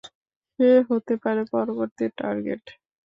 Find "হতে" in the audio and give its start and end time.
0.89-1.13